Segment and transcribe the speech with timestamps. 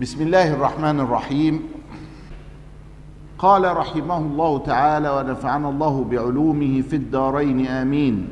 [0.00, 1.62] بسم الله الرحمن الرحيم.
[3.38, 8.28] قال رحمه الله تعالى ونفعنا الله بعلومه في الدارين آمين.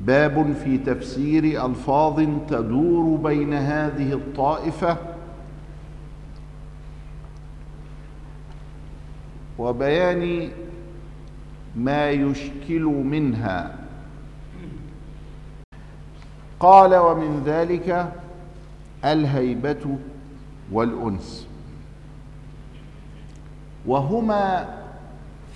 [0.00, 4.96] باب في تفسير ألفاظ تدور بين هذه الطائفة.
[9.58, 10.48] وبيان
[11.76, 13.74] ما يشكل منها.
[16.60, 18.12] قال ومن ذلك
[19.04, 19.98] الهيبة
[20.72, 21.46] والأنس.
[23.86, 24.68] وهما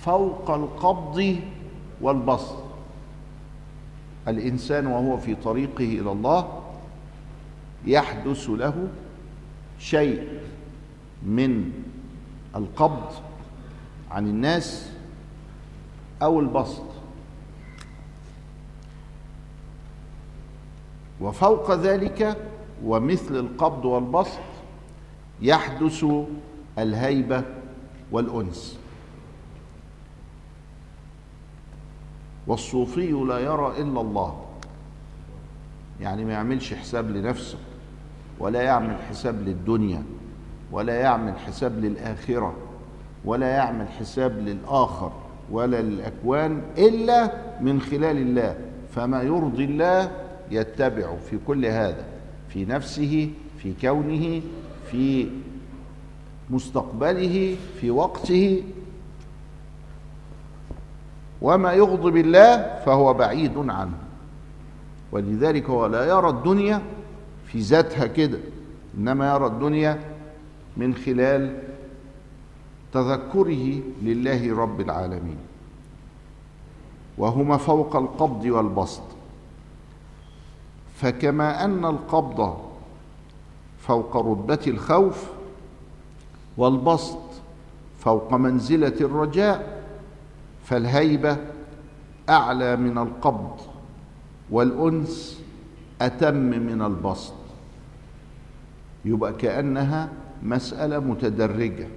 [0.01, 1.39] فوق القبض
[2.01, 2.63] والبسط.
[4.27, 6.61] الإنسان وهو في طريقه إلى الله
[7.85, 8.87] يحدث له
[9.79, 10.27] شيء
[11.23, 11.71] من
[12.55, 13.11] القبض
[14.11, 14.91] عن الناس
[16.21, 16.83] أو البسط.
[21.21, 22.48] وفوق ذلك
[22.85, 24.39] ومثل القبض والبسط
[25.41, 26.05] يحدث
[26.77, 27.43] الهيبة
[28.11, 28.79] والأنس.
[32.47, 34.45] والصوفي لا يرى إلا الله.
[36.01, 37.57] يعني ما يعملش حساب لنفسه
[38.39, 40.03] ولا يعمل حساب للدنيا
[40.71, 42.53] ولا يعمل حساب للآخرة
[43.25, 45.11] ولا يعمل حساب للآخر
[45.51, 47.31] ولا للأكوان إلا
[47.61, 48.57] من خلال الله.
[48.95, 50.11] فما يرضي الله
[50.51, 52.05] يتبع في كل هذا.
[52.49, 54.41] في نفسه في كونه
[54.91, 55.29] في
[56.49, 58.63] مستقبله في وقته.
[61.41, 63.97] وما يغضب الله فهو بعيد عنه.
[65.11, 66.81] ولذلك هو لا يرى الدنيا
[67.45, 68.39] في ذاتها كده
[68.97, 69.99] إنما يرى الدنيا
[70.77, 71.63] من خلال
[72.93, 75.37] تذكره لله رب العالمين.
[77.17, 79.18] وهما فوق القبض والبسط.
[80.99, 82.57] فكما أن القبض
[83.79, 85.29] فوق رتبة الخوف
[86.57, 87.19] والبسط
[87.99, 89.83] فوق منزلة الرجاء
[90.63, 91.37] فالهيبة
[92.29, 93.57] أعلى من القبض
[94.49, 95.41] والأنس
[96.01, 97.33] أتم من البسط.
[99.05, 100.09] يبقى كأنها
[100.43, 101.87] مسألة متدرجة.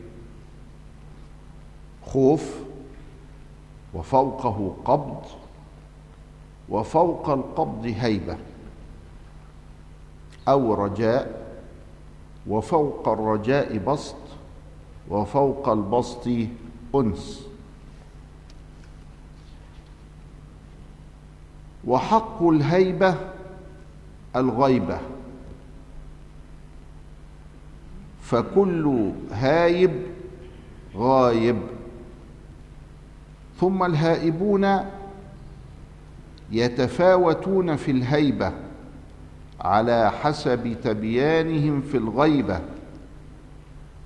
[2.06, 2.54] خوف
[3.94, 5.22] وفوقه قبض
[6.68, 8.36] وفوق القبض هيبة.
[10.48, 11.42] أو رجاء
[12.46, 14.16] وفوق الرجاء بسط
[15.10, 16.28] وفوق البسط
[16.94, 17.46] أنس.
[21.86, 23.14] وحق الهيبة
[24.36, 24.98] الغيبة.
[28.22, 30.02] فكل هايب
[30.96, 31.58] غايب.
[33.60, 34.90] ثم الهائبون
[36.50, 38.52] يتفاوتون في الهيبة.
[39.62, 42.60] على حسب تبيانهم في الغيبة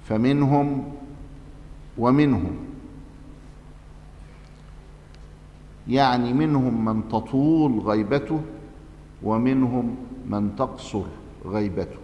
[0.04, 0.92] فمنهم
[1.98, 2.56] ومنهم.
[5.88, 8.40] يعني منهم من تطول غيبته
[9.22, 9.96] ومنهم
[10.26, 11.04] من تقصر
[11.46, 11.98] غيبته.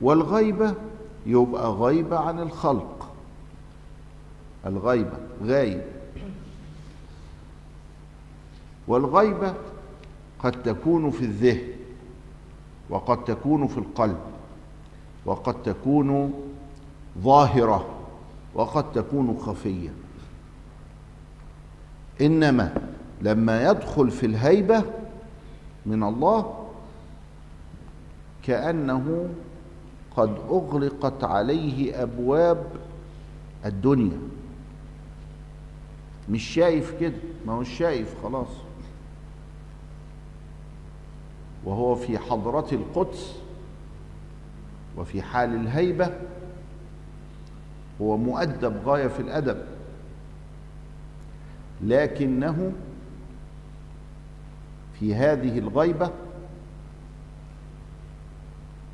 [0.00, 0.74] والغيبة
[1.26, 3.12] يبقى غيبة عن الخلق.
[4.66, 5.82] الغيبة غايب.
[8.88, 9.54] والغيبة
[10.42, 11.68] قد تكون في الذهن
[12.90, 14.18] وقد تكون في القلب
[15.26, 16.32] وقد تكون
[17.18, 17.86] ظاهرة
[18.54, 19.90] وقد تكون خفية.
[22.20, 22.90] إنما
[23.22, 24.84] لما يدخل في الهيبة
[25.86, 26.66] من الله
[28.42, 29.28] كأنه
[30.16, 32.66] قد أغلقت عليه أبواب
[33.64, 34.18] الدنيا.
[36.30, 38.69] مش شايف كده ما هو شايف خلاص.
[41.64, 43.34] وهو في حضرة القدس
[44.96, 46.10] وفي حال الهيبة
[48.00, 49.64] هو مؤدب غاية في الأدب.
[51.82, 52.72] لكنه
[55.00, 56.10] في هذه الغيبة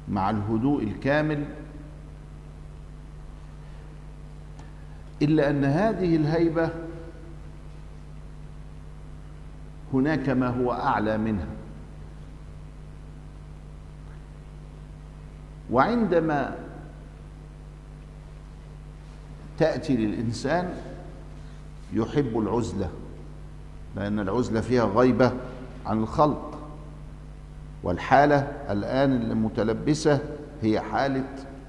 [0.09, 1.45] مع الهدوء الكامل.
[5.23, 6.71] إلا أن هذه الهيبة
[9.93, 11.56] هناك ما هو أعلى منها.
[15.71, 16.57] وعندما
[19.59, 20.75] تأتي للإنسان
[21.93, 22.91] يحب العزلة
[23.97, 25.33] لأن العزلة فيها غيبة
[25.87, 26.59] عن الخلق.
[27.83, 28.39] والحالة
[28.71, 30.21] الآن المتلبسة
[30.63, 31.29] هي حالة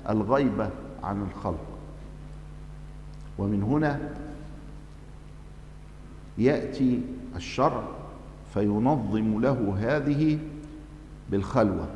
[0.10, 0.70] الغيبة
[1.04, 1.66] عن الخلق.
[3.38, 4.00] ومن هنا
[6.38, 7.02] يأتي
[7.36, 7.84] الشرع
[8.54, 10.40] فينظم له هذه
[11.30, 11.88] بالخلوة.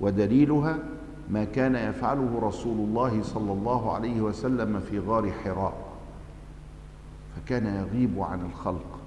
[0.00, 0.78] ودليلها
[1.30, 5.86] ما كان يفعله رسول الله صلى الله عليه وسلم في غار حراء
[7.36, 8.98] فكان يغيب عن الخلق.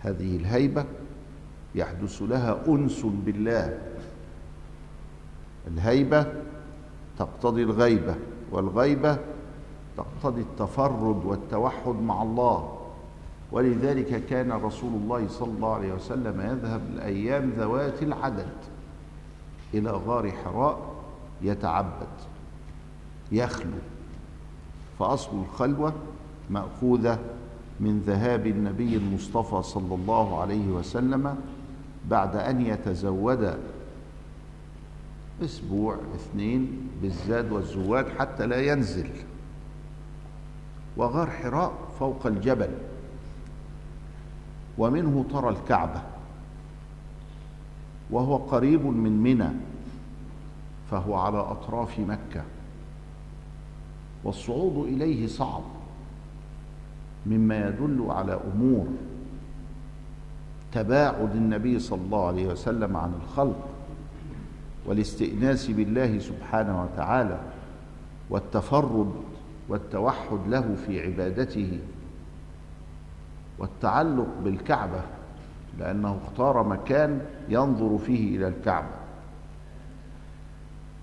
[0.00, 0.84] هذه الهيبة
[1.74, 3.78] يحدث لها أنس بالله.
[5.66, 6.26] الهيبة
[7.18, 8.14] تقتضي الغيبة
[8.50, 9.18] والغيبة
[9.96, 12.76] تقتضي التفرد والتوحد مع الله.
[13.52, 18.52] ولذلك كان رسول الله صلى الله عليه وسلم يذهب الأيام ذوات العدد.
[19.74, 20.78] إلى غار حراء
[21.42, 22.08] يتعبد
[23.32, 23.78] يخلو.
[24.98, 25.92] فأصل الخلوة
[26.50, 27.18] مأخوذة
[27.80, 31.36] من ذهاب النبي المصطفى صلى الله عليه وسلم
[32.08, 33.58] بعد أن يتزود
[35.44, 39.10] أسبوع اثنين بالزاد والزواد حتى لا ينزل.
[40.96, 42.70] وغار حراء فوق الجبل
[44.78, 46.02] ومنه ترى الكعبة.
[48.10, 49.50] وهو قريب من منى
[50.90, 52.42] فهو على أطراف مكة.
[54.24, 55.62] والصعود إليه صعب
[57.26, 58.86] مما يدل على أمور
[60.72, 63.68] تباعد النبي صلى الله عليه وسلم عن الخلق
[64.86, 67.40] والاستئناس بالله سبحانه وتعالى
[68.30, 69.12] والتفرد
[69.68, 71.78] والتوحد له في عبادته
[73.58, 75.00] والتعلق بالكعبة.
[75.80, 79.00] لأنه اختار مكان ينظر فيه إلى الكعبة.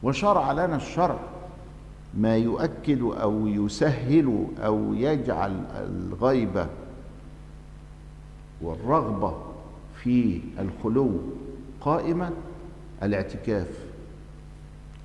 [0.04, 1.20] وشرع لنا الشرع
[2.14, 6.68] ما يؤكد أو يسهل أو يجعل الغيبه
[8.62, 9.38] والرغبة
[9.96, 11.20] في الخلو
[11.82, 12.30] قائمه
[13.04, 13.70] الاعتكاف.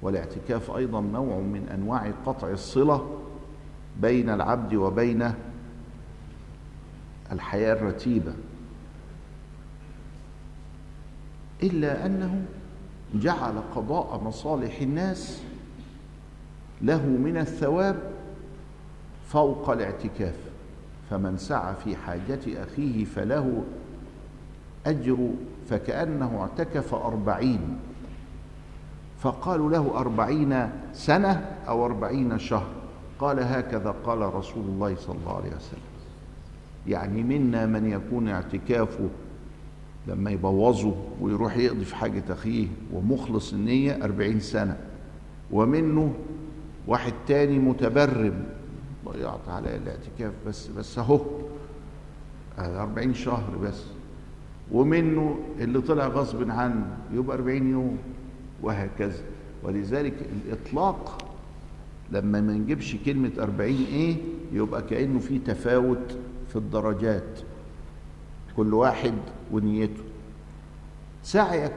[0.03, 3.19] والاعتكاف أيضا نوع من أنواع قطع الصلة
[4.01, 5.33] بين العبد وبين
[7.33, 8.33] الحياة الرتيبة.
[11.63, 12.45] إلا أنه
[13.15, 15.43] جعل قضاء مصالح الناس
[16.83, 17.97] له من الثواب
[19.29, 20.37] فوق الاعتكاف
[21.11, 23.63] فمن سعى في حاجة أخيه فله
[24.87, 25.31] أجر
[25.69, 27.79] فكأنه اعتكف أربعين.
[29.21, 32.67] فقالوا له أربعين سنة أو أربعين شهر؟
[33.19, 35.81] قال هكذا قال رسول الله صلى الله عليه وسلم.
[36.87, 39.09] يعني منا من يكون اعتكافه
[40.09, 44.77] لما يبوظه ويروح يقضي في حاجة أخيه ومخلص النية أربعين سنة
[45.51, 46.15] ومنه
[46.87, 48.45] واحد تاني متبرم.
[49.09, 51.21] ضيعت على الاعتكاف بس بس أهو
[52.59, 53.83] أربعين شهر بس.
[54.73, 57.99] ومنه اللي طلع غصب عنه يبقى أربعين يوم
[58.63, 59.23] وهكذا.
[59.63, 60.15] ولذلك
[60.47, 61.29] الإطلاق
[62.13, 64.17] لما ما نجيبش كلمة أربعين إيه
[64.53, 66.17] يبقى كأنه في تفاوت
[66.49, 67.41] في الدرجات.
[68.57, 69.15] كل واحد
[69.53, 70.03] ونيته.
[71.23, 71.73] سعيك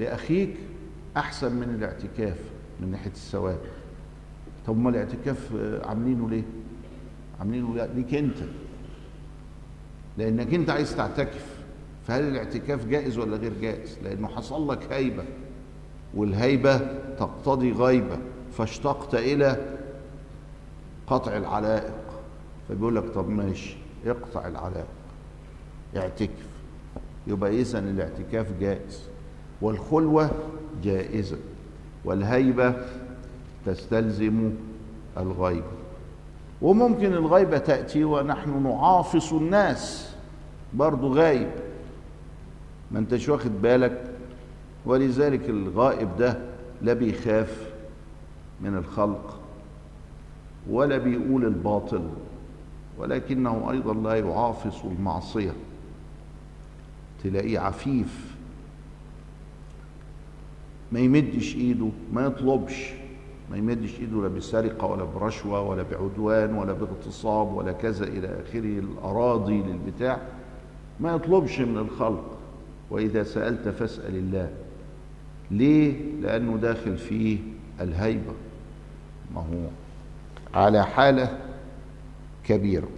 [0.00, 0.56] لأخيك
[1.16, 2.38] أحسن من الاعتكاف
[2.80, 3.58] من ناحية الثواب
[4.66, 5.52] طب ما الاعتكاف
[5.84, 6.42] عاملينه ليه؟
[7.40, 8.36] عاملينه ليك أنت.
[10.18, 11.56] لأنك أنت عايز تعتكف.
[12.06, 15.24] فهل الاعتكاف جائز ولا غير جائز؟ لأنه حصل لك هيبة
[16.14, 16.78] والهيبة
[17.18, 18.18] تقتضي غيبة.
[18.52, 19.76] فاشتقت إلى
[21.06, 21.94] قطع العلائق.
[22.68, 23.76] فبيقول لك طب ماشي
[24.06, 24.86] اقطع العلائق.
[25.96, 26.46] اعتكف
[27.26, 29.02] يبقى اذا الاعتكاف جائز
[29.60, 30.30] والخلوة
[30.84, 31.36] جائزة
[32.04, 32.74] والهيبة
[33.66, 34.50] تستلزم
[35.18, 35.76] الغيبة.
[36.62, 40.14] وممكن الغيبة تأتي ونحن نعافص الناس
[40.74, 41.50] برضو غايب.
[42.90, 44.04] ما انتش واخد بالك؟
[44.86, 46.38] ولذلك الغائب ده
[46.82, 47.70] لا بيخاف
[48.60, 49.40] من الخلق
[50.70, 52.08] ولا بيقول الباطل
[52.98, 55.52] ولكنه أيضا لا يعافص المعصية.
[57.26, 58.36] تلاقيه عفيف.
[60.92, 62.92] ما يمدش إيده ما يطلبش.
[63.50, 68.78] ما يمدش إيده لا بسرقة ولا برشوة ولا بعدوان ولا باغتصاب ولا كذا إلى آخره
[68.78, 70.18] الأراضي للبتاع.
[71.00, 72.38] ما يطلبش من الخلق.
[72.90, 74.50] وإذا سألت فاسأل الله.
[75.50, 77.38] ليه؟ لأنه داخل فيه
[77.80, 78.32] الهيبة.
[79.34, 79.68] ما هو
[80.54, 81.38] على حالة
[82.44, 82.88] كبيرة.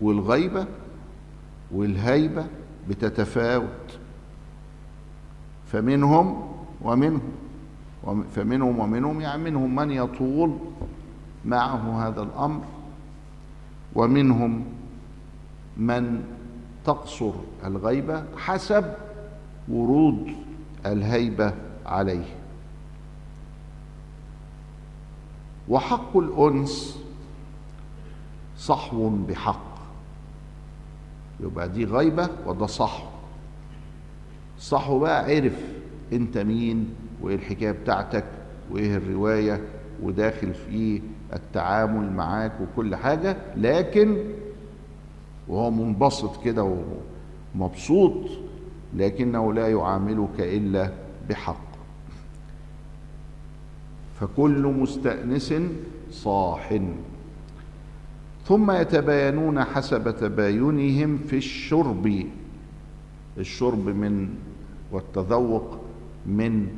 [0.00, 0.66] والغيبة
[1.72, 2.46] والهيبة
[2.88, 3.98] بتتفاوت.
[5.66, 6.52] فمنهم
[6.82, 7.20] ومنهم
[8.34, 10.58] فمنهم ومنهم يعني منهم من يطول
[11.44, 12.64] معه هذا الأمر
[13.94, 14.64] ومنهم
[15.76, 16.22] من
[16.84, 17.32] تقصر
[17.64, 18.94] الغيبة حسب
[19.68, 20.32] ورود
[20.86, 21.54] الهيبة
[21.86, 22.36] عليه.
[25.68, 26.98] وحق الأنس
[28.58, 29.69] صحو بحق.
[31.42, 33.02] يبقى دي غيبة وده صح.
[34.58, 35.64] صح بقى عرف
[36.12, 36.88] انت مين
[37.22, 38.24] وايه الحكاية بتاعتك
[38.70, 39.60] وايه الرواية
[40.02, 44.16] وداخل في التعامل معاك وكل حاجة لكن
[45.48, 46.76] وهو منبسط كده
[47.54, 48.30] ومبسوط
[48.96, 50.92] لكنه لا يعاملك إلا
[51.28, 51.70] بحق.
[54.20, 55.54] فكل مستأنس
[56.10, 56.80] صاح.
[58.44, 62.26] ثم يتباينون حسب تباينهم في الشرب.
[63.38, 64.28] الشرب من
[64.92, 65.78] والتذوق
[66.26, 66.68] من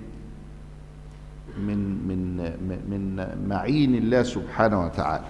[1.58, 1.78] من
[2.08, 2.36] من
[2.90, 5.24] من معين الله سبحانه وتعالى.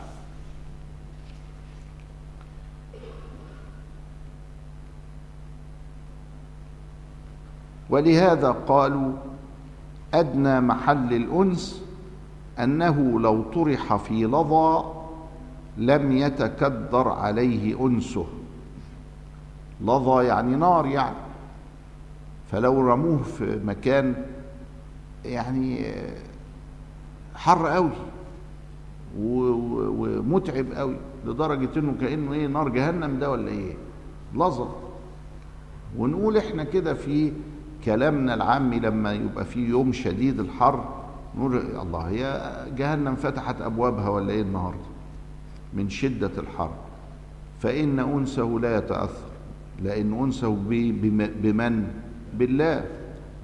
[7.91, 9.13] ولهذا قالوا
[10.15, 11.83] أدنى محل الأنس
[12.59, 15.02] أنه لو طرح في لظى
[15.79, 18.27] لم يتكدر عليه أنسه.
[19.81, 21.17] لظى يعني نار يعني.
[22.51, 24.15] فلو رموه في مكان
[25.25, 25.85] يعني
[27.35, 27.91] حر قوي
[29.19, 33.75] ومتعب قوي لدرجة إنه كأنه إيه نار جهنم ده ولا إيه؟
[34.35, 34.69] لظى.
[35.99, 37.33] ونقول إحنا كده في
[37.85, 40.85] كلامنا العامي لما يبقى في يوم شديد الحر
[41.39, 44.92] نقول الله هي جهنم فتحت أبوابها ولا إيه النهارده؟
[45.75, 46.71] من شدة الحر
[47.61, 49.33] فإن أنسه لا يتأثر
[49.83, 50.57] لأن أنسه
[51.43, 51.87] بمن؟
[52.35, 52.85] بالله.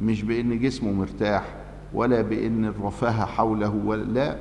[0.00, 1.54] مش بإن جسمه مرتاح
[1.94, 4.37] ولا بإن الرفاهه حوله ولا لا.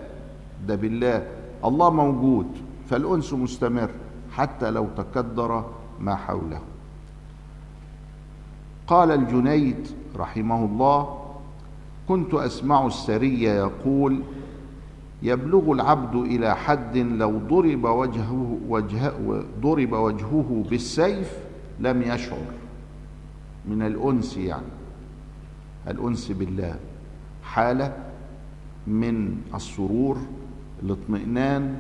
[0.68, 1.28] ده بالله.
[1.66, 2.48] الله موجود
[2.90, 3.90] فالأنس مستمر
[4.32, 5.66] حتى لو تكدر
[6.00, 6.62] ما حوله.
[8.88, 11.24] قال الجنيد رحمه الله
[12.08, 14.22] كنت أسمع السري يقول
[15.22, 19.14] يبلغ العبد إلى حد لو ضرب وجهه وجه
[19.62, 21.38] ضرب وجهه بالسيف
[21.80, 22.46] لم يشعر.
[23.70, 24.64] من الأنس يعني.
[25.88, 26.76] الأنس بالله.
[27.44, 27.94] حالة
[28.88, 30.18] من السرور
[30.84, 31.76] الاطمئنان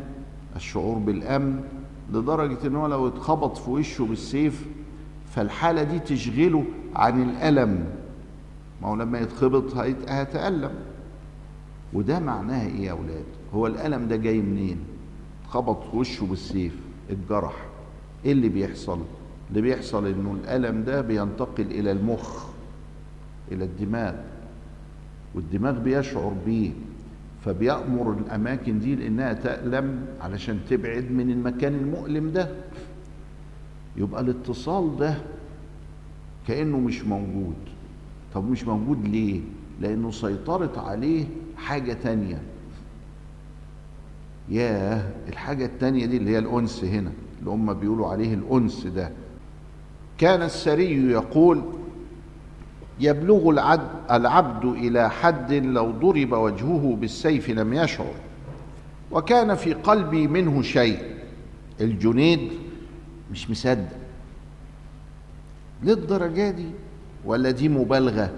[0.56, 1.64] الشعور بالأمن
[2.14, 4.68] لدرجة ان هو لو اتخبط في وشه بالسيف
[5.30, 6.64] فالحالة دي تشغله
[6.96, 7.86] عن الألم.
[8.82, 9.78] ما هو لما يتخبط
[10.08, 10.72] هيتألم.
[11.98, 13.24] وده معناها إيه يا أولاد
[13.54, 14.78] هو الألم ده جاي منين؟
[15.48, 16.76] خبط وشه بالسيف
[17.10, 17.66] اتجرح.
[18.26, 19.00] إيه اللي بيحصل؟
[19.50, 22.46] اللي بيحصل إنه الألم ده بينتقل إلى المخ
[23.52, 24.16] إلى الدماغ
[25.36, 26.72] والدماغ بيشعر بيه.
[27.46, 32.50] فبيأمر الأماكن دي لأنها تألم علشان تبعد من المكان المؤلم ده.
[33.98, 35.18] يبقى الاتصال ده
[36.48, 37.56] كأنه مش موجود.
[38.34, 39.42] طب مش موجود ليه؟
[39.82, 41.26] لأنه سيطرت عليه
[41.58, 42.42] حاجة تانية.
[44.50, 49.12] ياه الحاجة التانية دي اللي هي الأنس هنا اللي هم بيقولوا عليه الأنس ده.
[50.18, 51.62] كان السري يقول
[53.00, 53.50] يبلغ
[54.12, 58.14] العبد, إلى حد لو ضرب وجهه بالسيف لم يشعر
[59.12, 61.00] وكان في قلبي منه شيء.
[61.82, 62.52] الجنيد
[63.32, 63.98] مش مصدق.
[65.84, 66.70] للدرجة دي؟
[67.26, 68.32] ولا دي مبالغة؟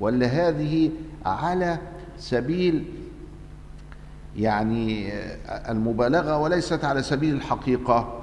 [0.00, 0.90] ولا هذه
[1.26, 1.78] على
[2.22, 2.84] سبيل
[4.36, 5.12] يعني
[5.70, 8.22] المبالغة وليست على سبيل الحقيقة.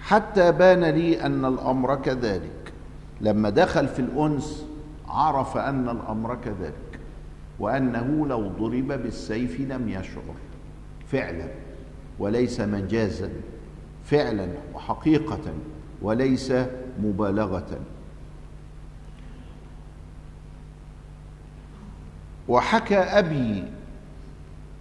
[0.00, 2.72] حتى بان لي أن الأمر كذلك.
[3.20, 4.66] لما دخل في الأنس
[5.08, 7.00] عرف أن الأمر كذلك
[7.58, 10.34] وأنه لو ضرب بالسيف لم يشعر
[11.06, 11.48] فعلا
[12.18, 13.30] وليس مجازا
[14.04, 15.52] فعلا وحقيقة
[16.02, 16.52] وليس
[17.02, 17.78] مبالغة.
[22.48, 23.64] وحكى أبي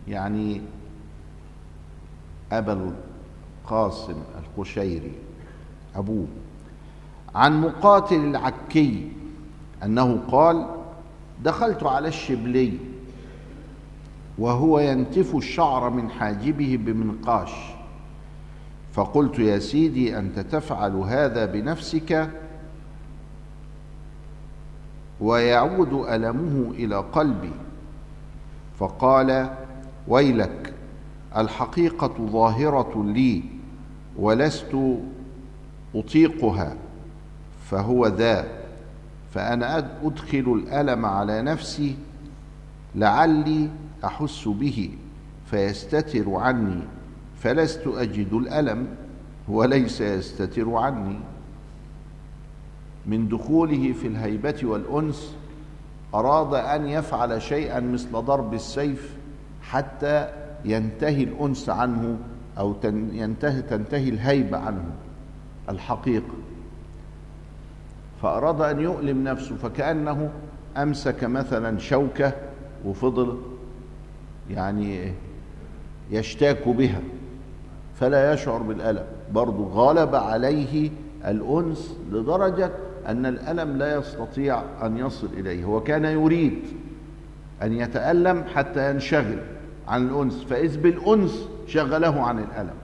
[0.07, 0.61] يعني
[2.51, 2.93] أبا
[3.65, 5.11] القاسم القشيري
[5.95, 6.27] أبوه
[7.35, 9.11] عن مقاتل العكي
[9.83, 10.67] أنه قال
[11.43, 12.77] دخلت على الشبلي
[14.37, 17.51] وهو ينتف الشعر من حاجبه بمنقاش
[18.93, 22.29] فقلت يا سيدي أنت تفعل هذا بنفسك؟
[25.21, 27.51] ويعود ألمه إلى قلبي.
[28.79, 29.49] فقال
[30.07, 30.73] ويلك
[31.37, 33.43] الحقيقة ظاهرة لي
[34.17, 34.75] ولست
[35.95, 36.75] أطيقها
[37.69, 38.47] فهو ذا
[39.31, 41.95] فأنا أدخل الألم على نفسي
[42.95, 43.69] لعلي
[44.05, 44.89] أحس به
[45.45, 46.81] فيستتر عني
[47.39, 48.87] فلست أجد الألم
[49.47, 51.19] وليس يستتر عني.
[53.05, 55.35] من دخوله في الهيبة والأنس
[56.13, 59.15] أراد أن يفعل شيئا مثل ضرب السيف
[59.61, 60.27] حتى
[60.65, 62.17] ينتهي الأنس عنه
[62.57, 62.75] أو
[63.11, 64.83] ينتهي تنتهي الهيبة عنه
[65.69, 66.33] الحقيقة
[68.21, 70.29] فأراد أن يؤلم نفسه فكأنه
[70.77, 72.33] أمسك مثلا شوكة
[72.85, 73.37] وفضل
[74.49, 75.13] يعني
[76.11, 77.01] يشتاك بها
[77.95, 79.03] فلا يشعر بالألم.
[79.33, 80.89] برضو غلب عليه
[81.25, 82.71] الأنس لدرجة
[83.07, 86.59] أن الألم لا يستطيع أن يصل إليه هو كان يريد
[87.63, 89.39] أن يتألم حتى ينشغل
[89.87, 92.75] عن الأنس فإذ بالأنس شغله عن الألم.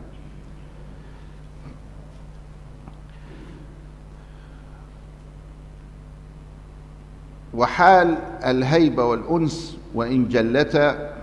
[7.53, 11.13] وحال الهيبة والأنس وإن جلتا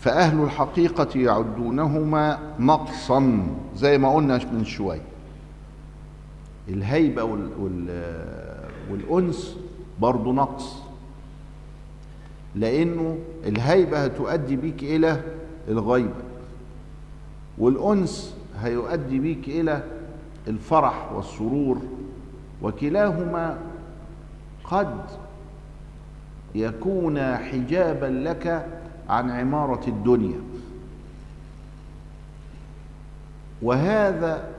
[0.00, 3.46] فأهل الحقيقة يعدونهما نقصا
[3.76, 5.15] زي ما قلنا من شوية
[6.68, 7.86] الهيبة وال وال
[8.90, 9.56] والأنس
[10.00, 10.82] برضو نقص.
[12.54, 15.22] لأنه الهيبة هتؤدي بيك إلى
[15.68, 16.22] الغيبة
[17.58, 19.82] والأنس هيؤدي بيك إلى
[20.48, 21.78] الفرح والسرور
[22.62, 23.58] وكلاهما
[24.64, 25.00] قد
[26.54, 28.66] يكون حجابا لك
[29.08, 30.40] عن عمارة الدنيا.
[33.62, 34.55] وهذا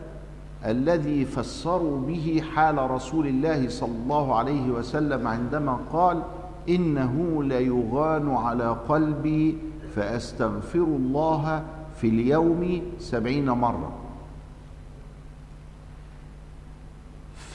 [0.65, 6.23] الذي فسروا به حال رسول الله صلى الله عليه وسلم عندما قال
[6.69, 9.57] إنه ليغان على قلبي
[9.95, 11.63] فأستغفر الله
[12.01, 13.91] في اليوم سبعين مرة.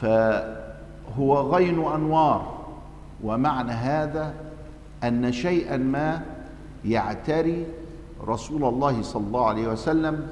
[0.00, 2.58] فهو غين أنوار
[3.24, 4.34] ومعنى هذا
[5.04, 6.22] أن شيئا ما
[6.84, 7.66] يعتري
[8.26, 10.26] رسول الله صلى الله عليه وسلم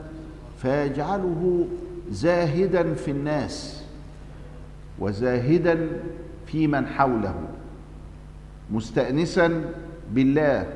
[0.59, 1.67] فيجعله
[2.11, 3.83] زاهدا في الناس
[4.99, 5.89] وزاهدا
[6.47, 7.35] في من حوله
[8.71, 9.65] مستأنسا
[10.13, 10.67] بالله.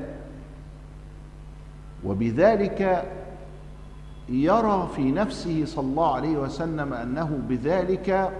[2.05, 3.05] وبذلك
[4.29, 8.31] يرى في نفسه صلى الله عليه وسلم أنه بذلك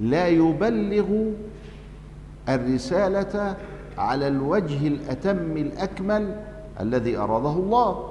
[0.00, 1.08] لا يبلغ
[2.48, 3.56] الرسالة
[3.98, 6.36] على الوجه الأتم الأكمل
[6.80, 8.09] الذي أراده الله.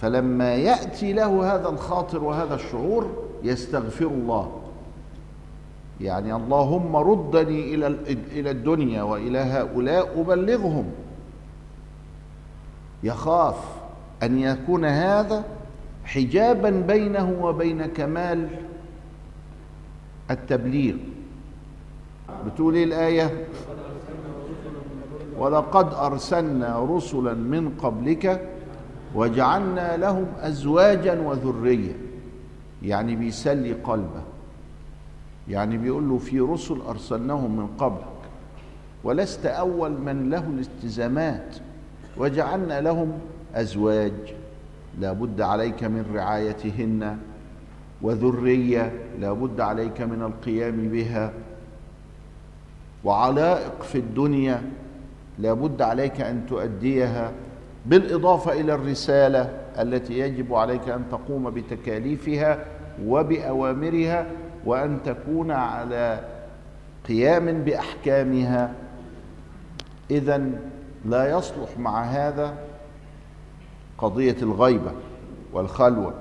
[0.00, 3.10] فلما يأتي له هذا الخاطر وهذا الشعور
[3.42, 4.52] يستغفر الله.
[6.00, 7.86] يعني اللهم ردني إلى
[8.32, 10.84] إلى الدنيا وإلى هؤلاء أبلغهم.
[13.02, 13.56] يخاف
[14.22, 15.44] أن يكون هذا
[16.04, 18.48] حجابا بينه وبين كمال
[20.30, 20.94] التبليغ.
[22.46, 23.46] بتقول إيه الآية؟
[25.38, 28.48] ولقد أرسلنا رسلا من قبلك
[29.14, 31.92] وجعلنا لهم أزواجا وذرية.
[32.82, 34.22] يعني بيسلي قلبه.
[35.48, 38.04] يعني بيقول له في رسل أرسلناهم من قبلك
[39.04, 41.56] ولست أول من له الالتزامات.
[42.16, 43.12] وجعلنا لهم
[43.54, 44.12] أزواج
[45.00, 47.18] لابد عليك من رعايتهن.
[48.02, 51.32] وذرية لابد عليك من القيام بها.
[53.04, 54.62] وعلائق في الدنيا
[55.38, 57.32] لابد عليك أن تؤديها.
[57.86, 62.64] بالإضافة إلى الرسالة التي يجب عليك أن تقوم بتكاليفها
[63.04, 64.26] وبأوامرها
[64.64, 66.20] وأن تكون على
[67.08, 68.72] قيام بأحكامها.
[70.10, 70.50] اذا
[71.04, 72.54] لا يصلح مع هذا
[73.98, 74.92] قضية الغيبة
[75.52, 76.14] والخلوة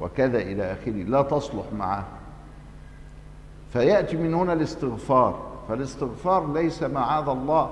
[0.00, 2.06] وكذا إلى آخره لا تصلح معه.
[3.72, 7.70] فيأتي من هنا الاستغفار فالاستغفار ليس معاذ الله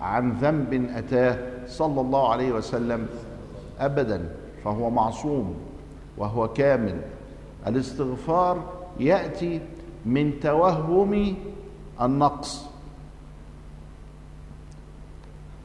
[0.00, 1.55] عن ذنب أتاه.
[1.68, 3.08] صلى الله عليه وسلم
[3.78, 4.28] ابدا
[4.64, 5.54] فهو معصوم
[6.18, 7.00] وهو كامل.
[7.66, 9.60] الاستغفار يأتي
[10.06, 11.36] من توهم
[12.00, 12.64] النقص.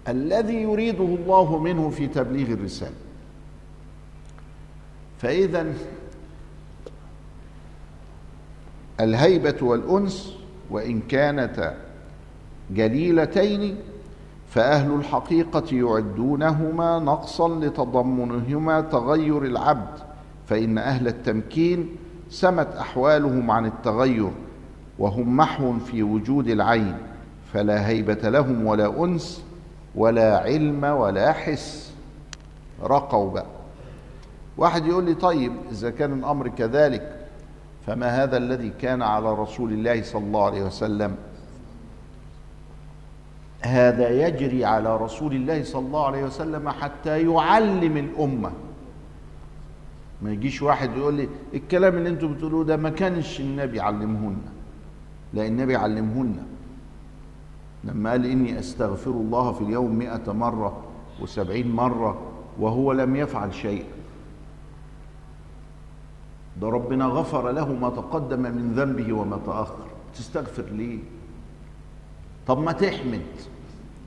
[0.08, 2.96] الذي يريده الله منه في تبليغ الرسالة.
[5.20, 5.74] فاذا
[9.00, 10.34] الهيبة والأنس
[10.70, 11.78] وإن كانتا
[12.72, 13.78] جليلتين
[14.52, 20.00] فأهل الحقيقة يعدونهما نقصا لتضمنهما تغير العبد
[20.48, 21.90] فإن أهل التمكين
[22.30, 24.32] سمت أحوالهم عن التغير
[25.00, 26.98] وهم محو في وجود العين
[27.54, 29.44] فلا هيبة لهم ولا أنس
[29.96, 31.94] ولا علم ولا حس.
[32.84, 33.46] رقوا بقى.
[34.58, 37.16] واحد يقول لي طيب إذا كان الأمر كذلك
[37.88, 41.16] فما هذا الذي كان على رسول الله صلى الله عليه وسلم؟
[43.62, 48.52] هذا يجري على رسول الله صلى الله عليه وسلم حتى يعلم الأمة.
[50.22, 54.38] ما يجيش واحد يقول لي الكلام اللي أنتم بتقولوه ده ما كانش النبي علمهن
[55.34, 56.38] لا النبي علمهن.
[57.84, 60.84] لما قال إني أستغفر الله في اليوم مئة مرة
[61.22, 62.22] وسبعين مرة
[62.60, 63.86] وهو لم يفعل شيئا
[66.62, 69.86] ده ربنا غفر له ما تقدم من ذنبه وما تأخر.
[70.16, 71.00] تستغفر ليه؟
[72.48, 73.22] طب ما تحمد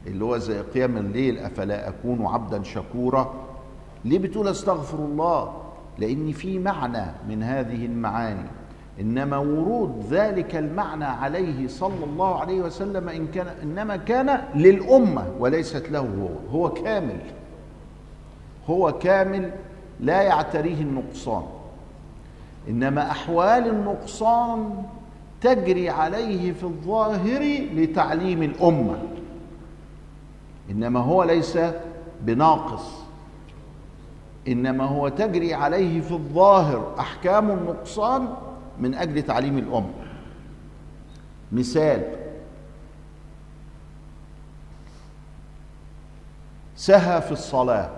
[0.06, 3.34] اللي هو زي قيام الليل أفلا أكون عبدا شكورا؟
[4.04, 5.52] ليه بتقول أستغفر الله؟
[5.98, 8.46] لأن في معنى من هذه المعاني
[9.00, 15.88] إنما ورود ذلك المعنى عليه صلى الله عليه وسلم إن كان إنما كان للأمة وليست
[15.90, 16.00] له
[16.52, 17.20] هو هو كامل
[18.70, 19.50] هو كامل
[20.00, 21.42] لا يعتريه النقصان.
[22.68, 24.82] إنما أحوال النقصان
[25.40, 27.42] تجري عليه في الظاهر
[27.74, 28.98] لتعليم الأمة.
[30.70, 31.58] إنما هو ليس
[32.20, 33.04] بناقص.
[34.48, 36.94] إنما هو تجري عليه في الظاهر.
[36.98, 38.34] أحكام النقصان
[38.80, 39.92] من أجل تعليم الأمة.
[41.52, 42.02] مثال
[46.76, 47.90] سهى في الصلاة.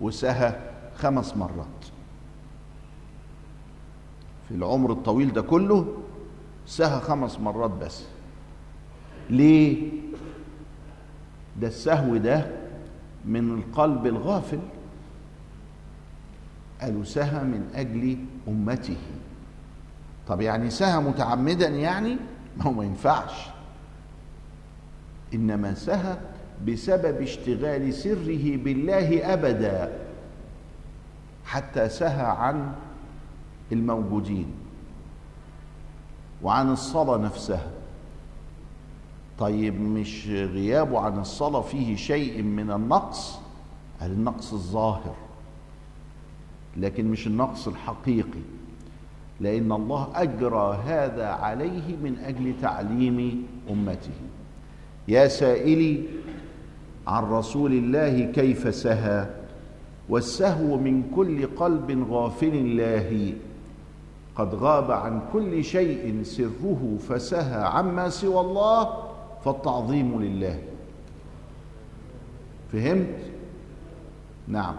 [0.00, 0.52] وسهى
[0.96, 1.75] خمس مرات.
[4.48, 5.86] في العمر الطويل ده كله
[6.66, 8.04] سهى خمس مرات بس.
[9.30, 9.90] ليه؟
[11.60, 12.50] ده السهو ده
[13.24, 14.58] من القلب الغافل.
[16.80, 18.96] قالوا سهى من أجل أمته.
[20.28, 22.16] طب يعني سهى متعمدا يعني؟
[22.56, 23.46] ما هو ما ينفعش.
[25.34, 26.16] إنما سهى
[26.66, 29.92] بسبب اشتغال سره بالله أبدا.
[31.44, 32.72] حتى سهى عن
[33.72, 34.46] الموجودين
[36.42, 37.70] وعن الصلاة نفسها.
[39.38, 43.38] طيب مش غيابه عن الصلاة فيه شيء من النقص؟
[44.00, 45.14] قال النقص الظاهر
[46.76, 48.40] لكن مش النقص الحقيقي
[49.40, 54.14] لأن الله أجرى هذا عليه من أجل تعليم أمته.
[55.08, 56.02] يا سائلي
[57.06, 59.30] عن رسول الله كيف سهى؟
[60.08, 63.32] والسهو من كل قلب غافل لاهي.
[64.36, 69.02] قد غاب عن كل شيء سره فسهى عما سوى الله
[69.44, 70.62] فالتعظيم لله.
[72.72, 73.18] فهمت؟
[74.48, 74.76] نعم.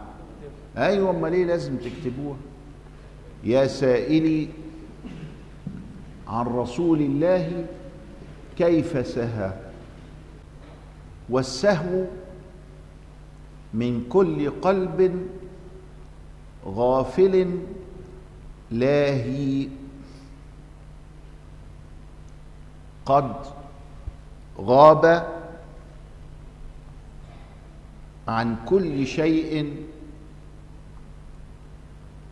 [0.78, 2.38] أيوه أمال ليه لازم تكتبوها؟
[3.44, 4.48] يا سائلي
[6.28, 7.66] عن رسول الله
[8.58, 9.54] كيف سهى؟
[11.30, 12.06] والسهو
[13.74, 15.28] من كل قلب
[16.66, 17.60] غافل
[18.72, 19.70] لاهي
[23.06, 23.36] قد
[24.60, 25.06] غاب
[28.28, 29.76] عن كل شيء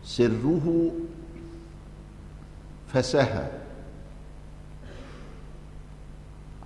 [0.04, 0.90] سره
[2.88, 3.48] فسهى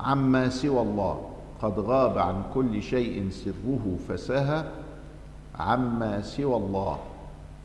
[0.00, 1.30] عما سوى الله
[1.62, 4.64] قد غاب عن كل شيء سره فسهى
[5.54, 6.98] عما سوى الله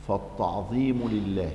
[0.08, 1.52] فالتعظيم لله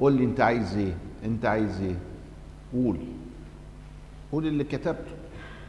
[0.00, 1.96] قول لي أنت عايز إيه؟ أنت عايز إيه؟
[2.72, 2.98] قول
[4.32, 5.12] قول اللي كتبته.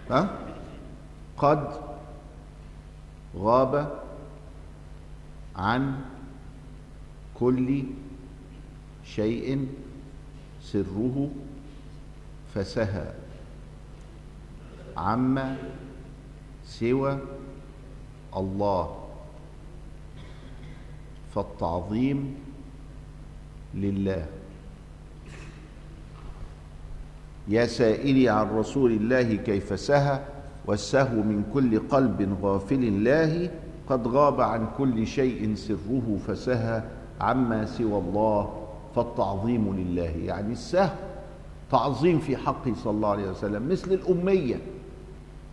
[0.10, 0.38] ها؟
[1.38, 1.80] قد
[3.38, 4.02] غاب
[5.56, 6.02] عن
[7.40, 7.84] كل
[9.06, 9.68] شيء
[10.62, 11.30] سره
[12.54, 13.14] فسهى.
[14.98, 15.58] عما
[16.66, 17.20] سوى
[18.38, 19.08] الله
[21.36, 22.36] فالتعظيم
[23.76, 24.26] لله.
[27.48, 30.20] يا سائلي عن رسول الله كيف سهى
[30.66, 33.50] والسهو من كل قلب غافل لاهي
[33.90, 36.84] قد غاب عن كل شيء سره فسهى
[37.22, 40.14] عما سوى الله فالتعظيم لله.
[40.26, 40.90] يعني السهو
[41.72, 44.60] تعظيم في حقه صلى الله عليه وسلم مثل الأمية.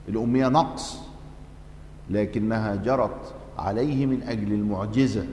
[0.09, 0.99] الأمية نقص
[2.11, 5.27] لكنها جرت عليه من أجل المعجزة.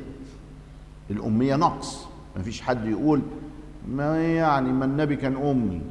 [1.10, 2.06] الأمية نقص.
[2.38, 3.22] ما فيش حد يقول
[3.88, 5.82] ما يعني ما النبي كان أمي.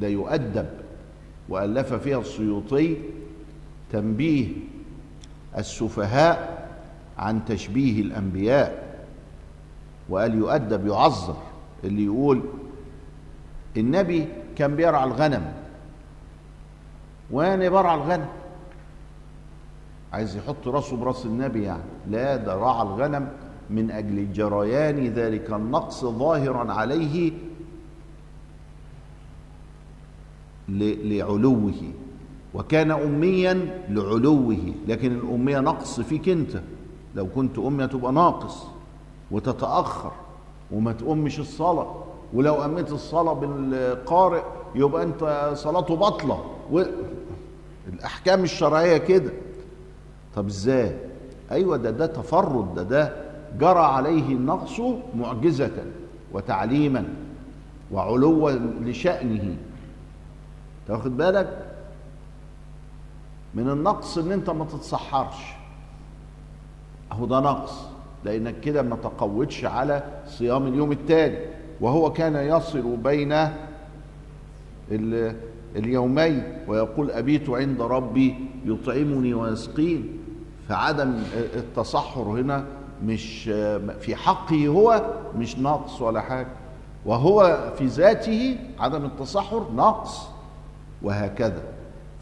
[0.00, 0.66] ده يؤدب.
[1.48, 2.96] وألف فيها السيوطي
[3.92, 4.48] تنبيه
[5.58, 6.68] السفهاء
[7.18, 8.84] عن تشبيه الأنبياء.
[10.08, 11.36] وقال يؤدب يعذر
[11.84, 12.42] اللي يقول
[13.76, 15.52] النبي كان بيرعى الغنم.
[17.30, 18.26] وأنا برعى الغنم؟
[20.12, 21.82] عايز يحط راسه براس النبي يعني.
[22.10, 23.28] لا ده رعى الغنم
[23.70, 27.32] من أجل جريان ذلك النقص ظاهرا عليه
[30.68, 31.72] لعلوه.
[32.54, 34.72] وكان اميا لعلوه.
[34.88, 36.60] لكن الأمية نقص فيك أنت.
[37.14, 38.62] لو كنت امي تبقى ناقص
[39.30, 40.12] وتتأخر
[40.72, 42.04] وما تؤمش الصلاة.
[42.34, 44.42] ولو أميت الصلاة بالقارئ
[44.74, 46.44] يبقى أنت صلاته بطلة
[47.92, 49.32] الأحكام الشرعية كده.
[50.36, 50.96] طب إزاي؟
[51.50, 53.23] أيوه ده ده تفرد ده ده
[53.58, 54.80] جرى عليه النقص
[55.16, 55.70] معجزة
[56.32, 57.04] وتعليما
[57.92, 59.56] وعلوا لشأنه.
[60.88, 61.66] تاخد بالك؟
[63.54, 65.36] من النقص إن أنت ما تتصحرش.
[67.12, 67.72] أهو ده نقص
[68.24, 71.38] لأنك كده ما تقوتش على صيام اليوم التالي.
[71.80, 73.32] وهو كان يصل بين
[74.92, 75.36] ال-
[75.76, 80.18] اليومين ويقول أبيت عند ربي يطعمني ويسقين
[80.68, 81.14] فعدم
[81.56, 82.64] التصحر هنا
[83.04, 83.42] مش
[84.00, 85.04] في حقه هو
[85.36, 86.48] مش نقص ولا حاجة.
[87.06, 90.28] وهو في ذاته عدم التصحر نقص
[91.02, 91.62] وهكذا.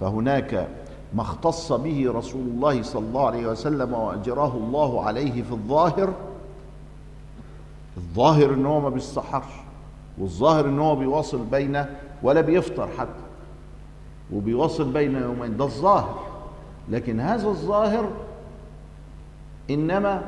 [0.01, 0.69] فهناك
[1.15, 6.13] ما اختص به رسول الله صلى الله عليه وسلم وأجراه الله عليه في الظاهر
[7.97, 9.53] الظاهر إن هو ما بيستحرش
[10.19, 11.85] والظاهر إن هو بيواصل بين
[12.23, 13.23] ولا بيفطر حتى
[14.33, 15.57] وبيواصل بين يومين.
[15.57, 16.23] ده الظاهر.
[16.91, 18.11] لكن هذا الظاهر
[19.71, 20.23] إنما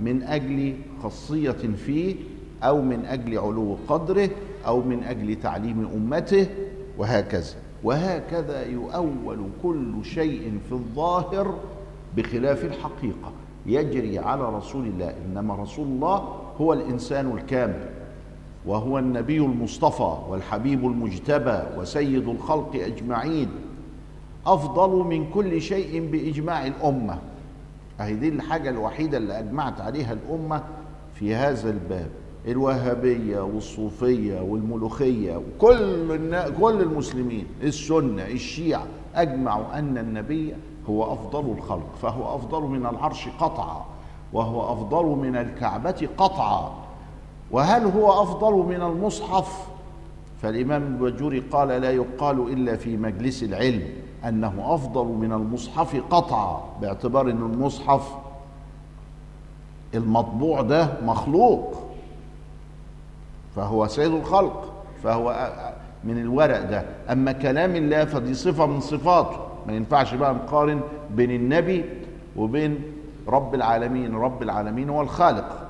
[0.00, 1.50] من أجل خاصية
[1.86, 2.14] فيه
[2.62, 4.30] أو من أجل علو قدره
[4.66, 6.46] أو من أجل تعليم أمته
[6.98, 7.54] وهكذا.
[7.84, 11.54] وهكذا يؤول كل شيء في الظاهر
[12.16, 13.32] بخلاف الحقيقة.
[13.66, 16.28] يجري على رسول الله إنما رسول الله
[16.60, 17.88] هو الإنسان الكامل
[18.66, 23.48] وهو النبي المصطفى والحبيب المجتبى وسيد الخلق أجمعين.
[24.46, 27.18] أفضل من كل شيء بإجماع الأمة.
[28.00, 30.62] أهي دي الحاجة الوحيدة اللي أجمعت عليها الأمة
[31.14, 32.10] في هذا الباب.
[32.48, 40.54] الوهابية والصوفية والملوخية وكل كل المسلمين السنة الشيعة أجمعوا أن النبي
[40.88, 43.84] هو أفضل الخلق فهو أفضل من العرش قطعا
[44.32, 46.74] وهو أفضل من الكعبة قطعا.
[47.50, 49.66] وهل هو أفضل من المصحف؟
[50.42, 53.82] فالإمام البجوري قال لا يقال إلا في مجلس العلم.
[54.28, 58.14] أنه أفضل من المصحف قطعا باعتبار إن المصحف
[59.94, 61.74] المطبوع ده مخلوق.
[63.56, 65.52] فهو سيد الخلق فهو
[66.04, 66.84] من الورق ده.
[67.12, 69.36] أما كلام الله فدي صفة من صفاته.
[69.66, 71.84] ما ينفعش بقى نقارن بين النبي
[72.36, 72.78] وبين
[73.28, 74.14] رب العالمين.
[74.14, 75.60] رب العالمين هو الخالق.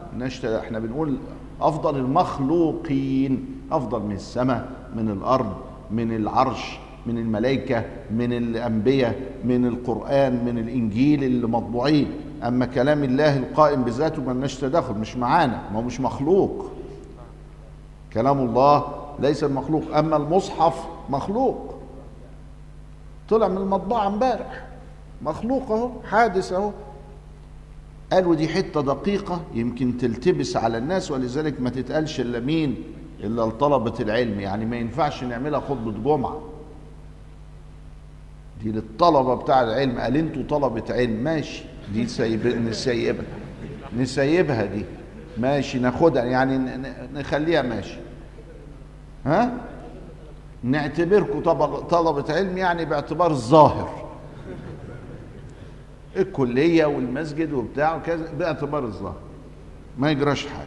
[0.45, 1.17] إحنا بنقول
[1.61, 5.53] أفضل المخلوقين أفضل من السماء من الأرض
[5.91, 12.11] من العرش من الملائكة من الأنبياء من القرآن من الإنجيل اللي مطبوعين
[12.43, 16.67] أما كلام الله القائم بذاته ما لناش تدخل مش معانا ما هو مش مخلوق.
[18.13, 18.85] كلام الله
[19.21, 21.75] ليس المخلوق أما المصحف مخلوق.
[23.29, 24.65] طلع من المطبعة امبارح
[25.23, 26.71] مخلوق أهو حادث أهو.
[28.13, 32.77] قالوا دي حتة دقيقة يمكن تلتبس على الناس ولذلك ما تتقالش إلا مين؟
[33.21, 34.41] إلا لطلبة العلم.
[34.41, 36.41] يعني ما ينفعش نعملها خطبة جمعة.
[38.65, 39.99] دي للطلبة بتاع العلم.
[39.99, 41.25] قال أنتوا طلبة علم.
[41.25, 41.65] ماشي.
[41.93, 43.25] دي سيب نسيبها
[43.99, 44.85] نسيبها دي.
[45.39, 45.79] ماشي.
[45.79, 46.25] ناخدها.
[46.25, 46.83] يعني
[47.15, 47.97] نخليها ماشي.
[49.27, 49.53] ها؟
[50.63, 51.41] نعتبركم
[51.91, 54.05] طلبة علم يعني باعتبار الظاهر
[56.17, 59.21] الكلية والمسجد وبتاع وكذا باعتبار الظاهر.
[59.99, 60.67] ما يجراش حاجة.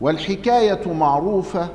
[0.00, 1.68] والحكاية معروفة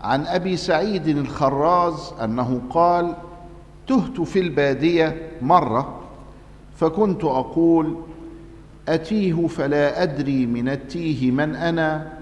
[0.00, 3.14] عن أبي سعيد الخراز أنه قال
[3.86, 6.00] تهت في البادية مرة
[6.76, 7.96] فكنت أقول
[8.88, 12.12] أتيه فلا أدري من التيه من أنا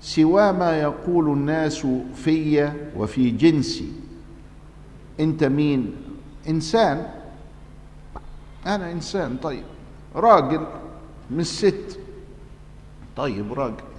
[0.00, 3.92] سوى ما يقول الناس في وفي جنسي.
[5.20, 5.92] أنت مين؟
[6.48, 7.06] إنسان؟
[8.66, 9.62] أنا إنسان طيب.
[10.16, 10.66] راجل
[11.30, 11.98] مش ست.
[13.16, 13.89] طيب راجل.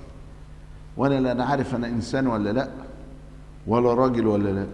[0.97, 2.69] وأنا لا أنا عارف أنا انسان ولا لا
[3.67, 4.67] ولا راجل ولا لا.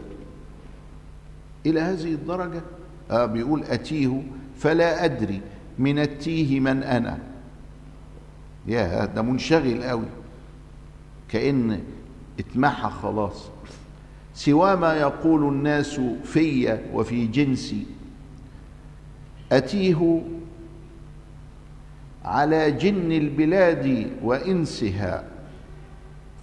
[1.65, 2.61] إلى هذه الدرجة
[3.11, 4.21] آه بيقول أتيه
[4.57, 5.41] فلا أدري
[5.79, 7.17] من التيه من أنا.
[8.67, 10.05] يا ده منشغل قوي.
[11.29, 11.79] كأن
[12.39, 13.49] اتمحى خلاص.
[14.33, 17.85] سوى ما يقول الناس في وفي جنسي.
[19.51, 20.21] أتيه
[22.25, 25.23] على جن البلاد وإنسها.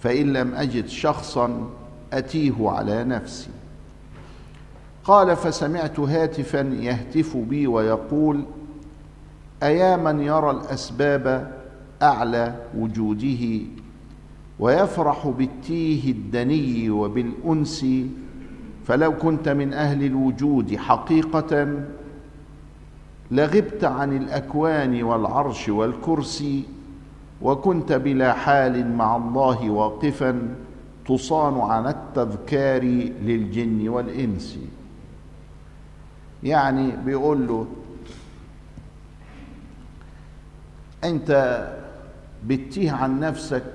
[0.05, 1.69] فإن لم أجد شخصا
[2.13, 3.49] أتيه على نفسي.
[5.03, 8.43] قال فسمعت هاتفا يهتف بي ويقول
[9.63, 11.51] أيا من يرى الأسباب
[12.01, 13.61] أعلى وجوده
[14.59, 17.85] ويفرح بالتيه الدني وبالأنس
[18.85, 21.83] فلو كنت من أهل الوجود حقيقة
[23.31, 26.63] لغبت عن الأكوان والعرش والكرسي.
[27.41, 30.55] وكنت بلا حال مع الله واقفا
[31.07, 32.83] تصان عن التذكار
[33.21, 34.59] للجن والإنس.
[36.43, 37.67] يعني بيقول له
[41.03, 41.61] أنت
[42.45, 43.73] بتتيه عن نفسك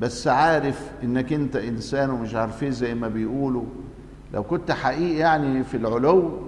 [0.00, 3.64] بس عارف إنك أنت إنسان ومش عارف إيه زي ما بيقولوا.
[4.34, 6.40] لو كنت حقيقي يعني في العلو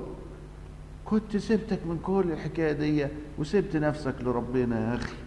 [1.04, 3.06] كنت سبتك من كل الحكاية دي
[3.38, 5.25] وسبت نفسك لربنا يا أخي.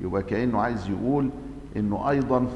[0.00, 1.30] يبقى كأنه عايز يقول
[1.76, 2.46] إنه أيضا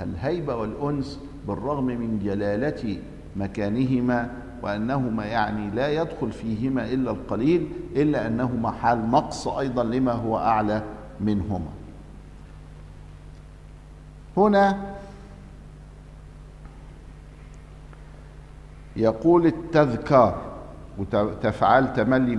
[0.00, 2.98] الهيبة والأنس بالرغم من جلالة
[3.36, 4.30] مكانهما
[4.62, 10.82] وأنهما يعني لا يدخل فيهما إلا القليل إلا أنهما حال نقص أيضا لما هو أعلى
[11.20, 11.68] منهما.
[14.36, 14.94] هنا
[18.96, 20.42] يقول التذكار
[20.98, 22.36] وتفعال تملي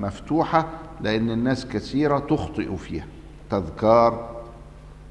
[0.00, 0.66] مفتوحة
[1.00, 3.06] لأن الناس كثيرة تخطئ فيها.
[3.50, 4.30] تذكار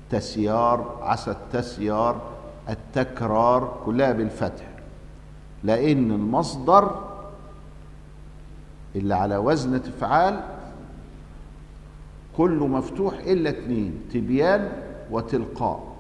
[0.10, 2.22] تسيار عسى التسيار
[2.70, 4.70] التكرار كلها بالفتح.
[5.64, 6.96] لأن المصدر
[8.96, 10.42] اللي على وزن تفعال
[12.38, 14.72] كله مفتوح إلا اتنين تبيان
[15.12, 15.96] وتلقاء.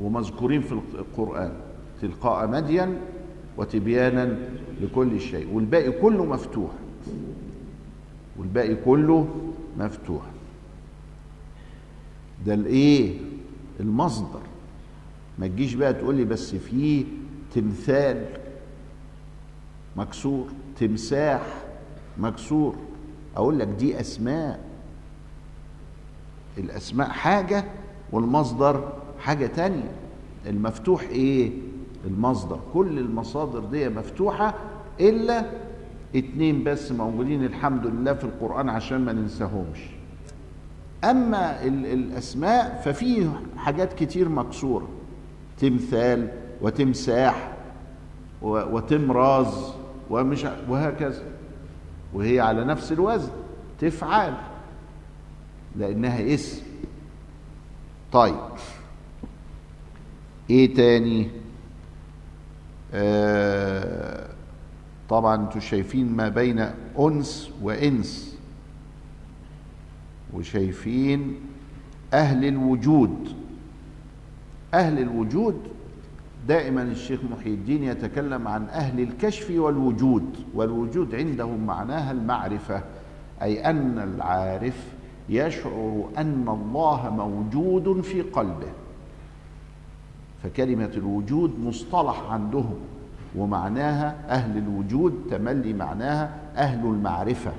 [0.00, 1.52] ومذكورين في القرآن
[2.02, 2.96] تلقاء مدين
[3.56, 4.38] وتبيانا
[4.80, 5.54] لكل شيء.
[5.54, 6.70] والباقي كله مفتوح.
[8.38, 9.28] والباقي كله
[9.78, 10.22] مفتوح.
[12.46, 13.18] ده الايه؟
[13.80, 14.40] المصدر.
[15.38, 17.04] ما تجيش بقى تقول لي بس فيه
[17.54, 18.26] تمثال
[19.96, 20.46] مكسور
[20.80, 21.42] تمساح
[22.18, 22.74] مكسور.
[23.36, 24.60] أقول لك دي أسماء.
[26.58, 27.64] الأسماء حاجة
[28.12, 29.90] والمصدر حاجة تانية.
[30.46, 31.50] المفتوح إيه؟
[32.06, 32.60] المصدر.
[32.74, 34.54] كل المصادر دي مفتوحة
[35.00, 35.50] إلا
[36.16, 39.78] اتنين بس موجودين الحمد لله في القرآن عشان ما ننساهمش.
[41.04, 44.88] أما الأسماء ففيه حاجات كتير مكسورة.
[45.58, 46.28] تمثال
[46.60, 47.52] وتمساح
[48.42, 49.72] وتمراز
[50.10, 51.22] ومش وهكذا.
[52.14, 53.30] وهي على نفس الوزن.
[53.80, 54.34] تفعل.
[55.76, 56.62] لأنها اسم.
[58.12, 58.34] طيب.
[60.50, 61.30] إيه تاني؟
[62.94, 64.28] آه
[65.08, 68.27] طبعا أنتوا شايفين ما بين أنس وإنس.
[70.34, 71.34] وشايفين
[72.14, 73.28] أهل الوجود.
[74.74, 75.60] أهل الوجود
[76.48, 82.82] دائما الشيخ محي الدين يتكلم عن أهل الكشف والوجود والوجود عندهم معناها المعرفة
[83.42, 84.86] أي أن العارف
[85.28, 88.72] يشعر أن الله موجود في قلبه.
[90.42, 92.76] فكلمة الوجود مصطلح عندهم
[93.36, 97.52] ومعناها أهل الوجود تملي معناها أهل المعرفة.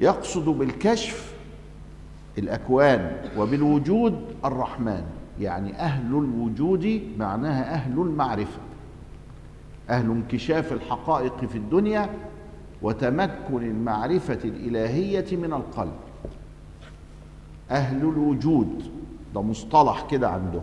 [0.00, 1.34] يقصد بالكشف
[2.38, 5.02] الأكوان وبالوجود الرحمن
[5.40, 8.58] يعني أهل الوجود معناها أهل المعرفة
[9.90, 12.10] أهل انكشاف الحقائق في الدنيا
[12.82, 15.92] وتمكن المعرفة الإلهية من القلب.
[17.70, 18.82] أهل الوجود
[19.34, 20.62] ده مصطلح كده عندهم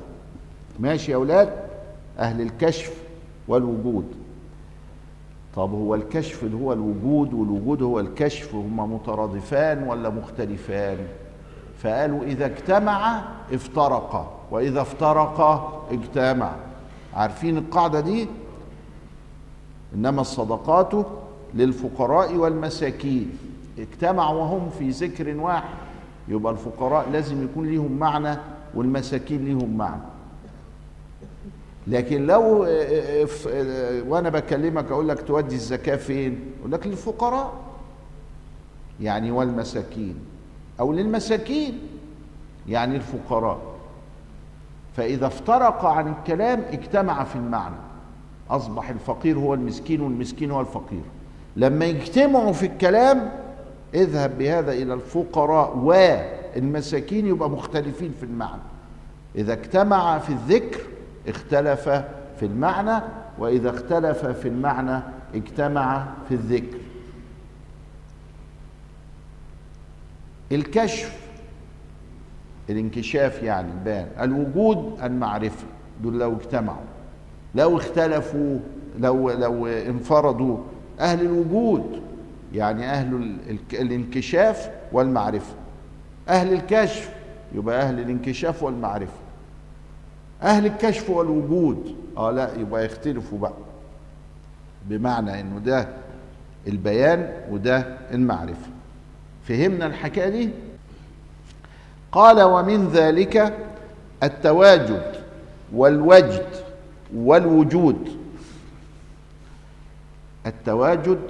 [0.79, 1.53] ماشي يا أولاد؟
[2.19, 2.93] أهل الكشف
[3.47, 4.05] والوجود.
[5.57, 10.97] طب هو الكشف اللي هو الوجود والوجود هو الكشف هما مترادفان ولا مختلفان؟
[11.79, 13.21] فقالوا إذا اجتمع
[13.53, 16.51] افترقا وإذا افترقا اجتمع.
[17.13, 18.27] عارفين القاعدة دي؟
[19.95, 20.93] إنما الصدقات
[21.53, 23.37] للفقراء والمساكين.
[23.79, 25.75] اجتمعوا وهم في ذكر واحد
[26.27, 28.37] يبقى الفقراء لازم يكون ليهم معنى
[28.75, 30.01] والمساكين ليهم معنى.
[31.87, 32.59] لكن لو
[34.07, 37.53] وأنا بكلمك أقول لك تودي الزكاة فين؟ أقول لك للفقراء
[39.01, 40.15] يعني والمساكين
[40.79, 41.79] أو للمساكين
[42.67, 43.59] يعني الفقراء.
[44.95, 47.75] فإذا افترق عن الكلام اجتمع في المعنى.
[48.49, 51.01] أصبح الفقير هو المسكين والمسكين هو الفقير.
[51.55, 53.31] لما يجتمعوا في الكلام
[53.93, 58.61] اذهب بهذا إلى الفقراء والمساكين يبقى مختلفين في المعنى.
[59.35, 60.79] إذا اجتمع في الذكر
[61.27, 61.89] اختلف
[62.39, 63.03] في المعنى
[63.39, 64.99] وإذا اختلف في المعنى
[65.35, 66.77] اجتمع في الذكر.
[70.51, 71.27] الكشف
[72.69, 75.65] الانكشاف يعني البيان الوجود المعرفة
[76.03, 76.85] دول لو اجتمعوا
[77.55, 78.59] لو اختلفوا
[78.99, 80.57] لو لو انفردوا
[80.99, 82.01] أهل الوجود
[82.53, 83.37] يعني أهل
[83.73, 85.53] الانكشاف والمعرفة.
[86.29, 87.09] أهل الكشف
[87.55, 89.26] يبقى أهل الانكشاف والمعرفة.
[90.41, 91.95] أهل الكشف والوجود.
[92.17, 93.53] آه لا يبقى يختلفوا بقى.
[94.85, 95.87] بمعنى إنه ده
[96.67, 98.67] البيان وده المعرفة.
[99.47, 100.49] فهمنا الحكاية دي؟
[102.11, 103.57] قال ومن ذلك
[104.23, 105.15] التواجد
[105.73, 106.45] والوجد
[107.15, 108.17] والوجود.
[110.45, 111.21] التواجد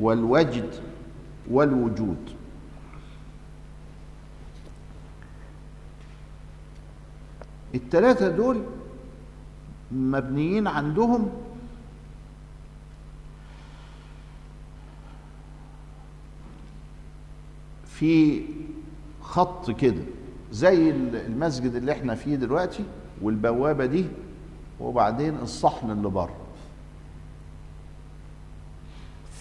[0.00, 0.70] والوجد
[1.50, 2.16] والوجود.
[7.74, 8.62] الثلاثة دول
[9.92, 11.30] مبنيين عندهم
[17.86, 18.42] في
[19.22, 20.02] خط كده
[20.52, 22.84] زي المسجد اللي إحنا فيه دلوقتي
[23.22, 24.06] والبوابة دي
[24.80, 26.36] وبعدين الصحن اللي بره.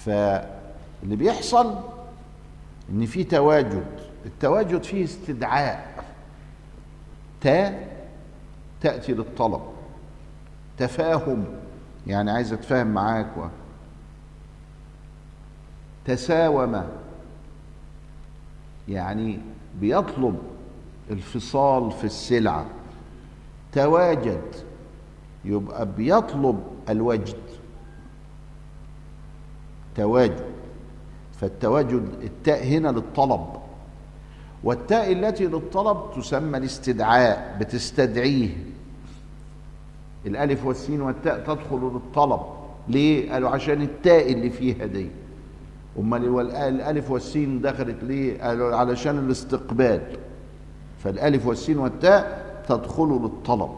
[0.05, 1.75] فاللي بيحصل
[2.89, 3.85] إن في تواجد
[4.25, 6.05] التواجد فيه استدعاء
[7.41, 7.87] تا
[8.81, 9.61] تأتي للطلب.
[10.77, 11.45] تفاهم
[12.07, 13.47] يعني عايز أتفاهم معاك و
[16.05, 16.83] تساوم.
[18.89, 19.39] يعني
[19.79, 20.39] بيطلب
[21.11, 22.65] الفصال في السلعة.
[23.71, 24.41] تواجد
[25.45, 27.37] يبقى بيطلب الوجد.
[29.95, 30.45] تواجد
[31.39, 33.56] فالتواجد التاء هنا للطلب.
[34.63, 38.49] والتاء التي للطلب تسمى الاستدعاء بتستدعيه.
[40.25, 42.39] الألف والسين والتاء تدخل للطلب.
[42.87, 45.09] ليه؟ قالوا عشان التاء اللي فيها دي.
[45.99, 50.01] أمال الألف والسين دخلت ليه؟ قالوا علشان الاستقبال.
[51.03, 53.71] فالألف والسين والتاء تدخل للطلب.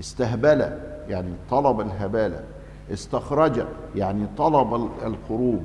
[0.00, 0.78] استهبل
[1.08, 2.44] يعني طلب الهبالة.
[2.92, 3.64] استخرج
[3.96, 5.62] يعني طلب الخروج.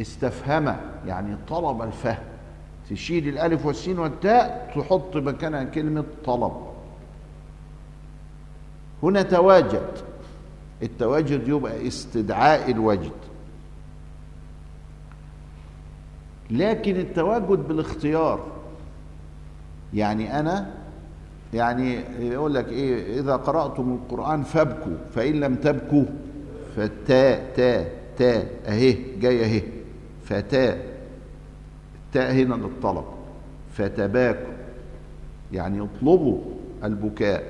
[0.00, 0.76] استفهم
[1.06, 2.35] يعني طلب الفهم.
[2.90, 6.52] تشيل الألف والسين والتاء تحط مكانها كلمة طلب.
[9.02, 9.88] هنا تواجد.
[10.82, 13.10] التواجد يبقى استدعاء الوجد.
[16.50, 18.46] لكن التواجد بالاختيار.
[19.94, 20.74] يعني أنا
[21.54, 26.04] يعني يقول لك إيه إذا قرأتم القرآن فابكوا فإن لم تبكوا
[26.76, 29.62] فالتاء تاء تاء اهي جاية اهي
[30.24, 30.95] فتاء
[32.06, 33.04] التاء هنا للطلب
[33.72, 34.52] فتباكوا
[35.52, 36.38] يعني اطلبوا
[36.84, 37.42] البكاء.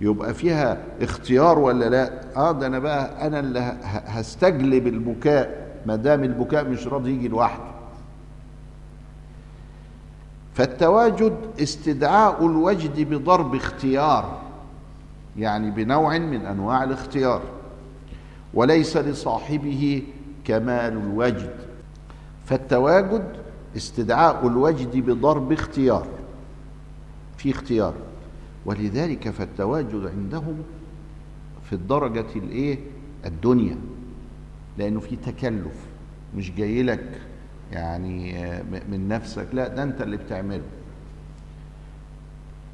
[0.00, 3.60] يبقى فيها اختيار ولا لا؟ آه ده أنا بقى أنا اللي
[4.06, 7.72] هستجلب البكاء ما دام البكاء مش راضي يجي لوحده.
[10.54, 14.40] فالتواجد استدعاء الوجد بضرب اختيار
[15.38, 17.42] يعني بنوع من أنواع الاختيار.
[18.54, 20.02] وليس لصاحبه
[20.44, 21.50] كمال الوجد.
[22.46, 23.24] فالتواجد
[23.76, 26.06] استدعاء الوجد بضرب اختيار.
[27.36, 27.94] في اختيار.
[28.66, 30.62] ولذلك فالتواجد عندهم
[31.64, 32.78] في الدرجة الإيه؟
[33.26, 33.76] الدنيا.
[34.78, 35.86] لأنه في تكلف.
[36.36, 37.20] مش جاي لك
[37.72, 38.32] يعني
[38.88, 39.46] من نفسك.
[39.52, 40.62] لا ده أنت اللي بتعمله.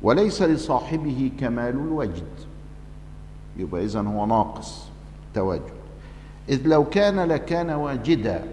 [0.03, 2.26] وليس لصاحبه كمال الوجد.
[3.57, 4.84] يبقى إذن هو ناقص
[5.34, 5.62] تواجد.
[6.49, 8.44] إذ لو كان لكان واجدا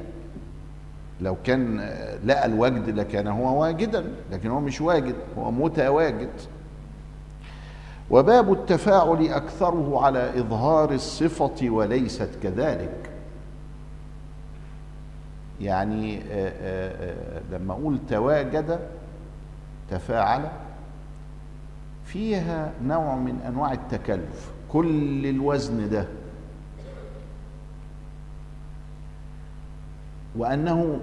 [1.22, 1.80] لو كان
[2.26, 6.30] لقى الوجد لكان هو واجدا لكن هو مش واجد هو متواجد.
[8.10, 13.10] وباب التفاعل أكثره على إظهار الصفة وليست كذلك.
[15.62, 18.80] يعني آآ آآ لما أقول تواجد
[19.92, 20.50] تفاعل
[22.06, 24.52] فيها نوع من أنواع التكلف.
[24.72, 26.08] كل الوزن ده
[30.38, 31.00] وأنه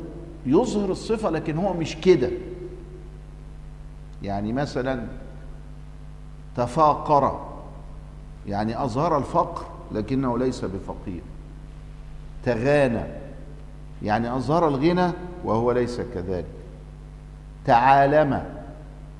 [0.47, 2.30] يظهر الصفة لكن هو مش كده.
[4.22, 5.07] يعني مثلا
[6.57, 7.41] تفاقر
[8.47, 11.22] يعني أظهر الفقر لكنه ليس بفقير.
[12.45, 13.05] تغانى
[14.03, 15.12] يعني أظهر الغنى
[15.45, 16.47] وهو ليس كذلك.
[17.64, 18.45] تعالم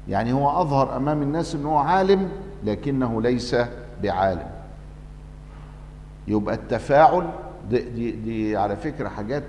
[0.09, 2.29] يعني هو أظهر أمام الناس إنه عالم
[2.65, 3.57] لكنه ليس
[4.03, 4.51] بعالم.
[6.29, 7.31] يبقى التفاعل
[7.71, 9.45] دي, دي, دي على فكرة حاجات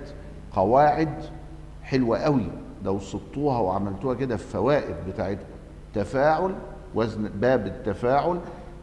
[0.56, 1.24] قواعد
[1.82, 2.46] حلوة قوي.
[2.84, 5.44] لو سطوها وعملتوها كده في فوائد بتاعتكم.
[5.94, 6.54] تفاعل
[6.94, 8.40] وزن باب التفاعل.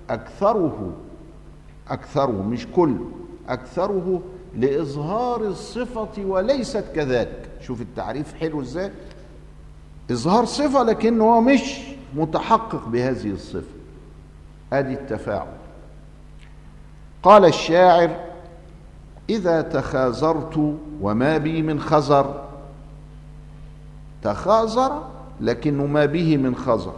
[0.09, 0.93] أكثره
[1.89, 3.05] أكثره مش كله
[3.49, 4.22] أكثره
[4.57, 7.49] لإظهار الصفة وليست كذلك.
[7.61, 8.91] شوف التعريف حلو إزاي؟
[10.11, 11.82] إظهار صفة لكنه مش
[12.15, 13.76] متحقق بهذه الصفة.
[14.74, 15.47] ادي التفاعل.
[17.24, 18.31] قال الشاعر
[19.32, 22.44] إذا تخاذرت وما بي من خزر.
[24.24, 25.08] تخاذر
[25.42, 26.94] لكنه ما به من خزر.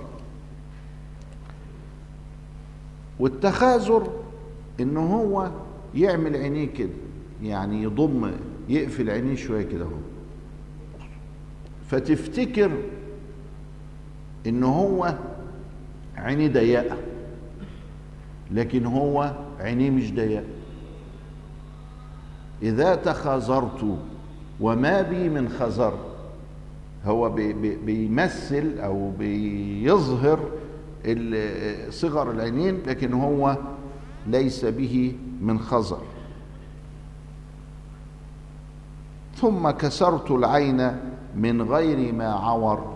[3.20, 4.08] والتخاذر
[4.80, 5.52] ان هو
[5.96, 6.90] يعمل عينيه كده
[7.44, 8.32] يعني يضم
[8.70, 9.92] يقفل عينيه شوية كده اهو
[11.90, 12.72] فتفتكر
[14.48, 15.14] إن هو
[16.18, 16.98] عينيه ضيقة
[18.52, 20.44] لكن هو عينيه مش ضيقة.
[22.64, 23.98] إذا تخاذرت
[24.62, 25.94] وما بي من خزر
[27.06, 30.40] هو بي بي بيمثل أو بيظهر
[31.90, 33.58] صغر العينين لكن هو
[34.28, 36.02] ليس به من خزر.
[39.36, 40.98] ثم كسرت العين
[41.36, 42.94] من غير ما عور.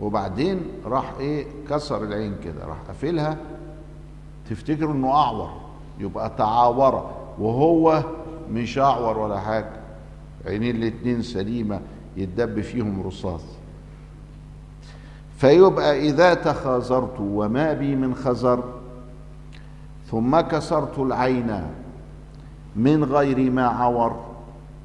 [0.00, 3.36] وبعدين راح إيه كسر العين كده راح قافلها
[4.50, 5.59] تفتكروا إنه أعور.
[6.00, 8.04] يبقى تعاور وهو
[8.52, 9.72] مش أعور ولا حاجة.
[10.46, 11.80] عينين الاتنين سليمة
[12.16, 13.42] يتدب فيهم رصاص.
[15.36, 18.64] فيبقى إذا تخاذرت وما بي من خزر
[20.06, 21.62] ثم كسرت العين
[22.76, 24.20] من غير ما عور.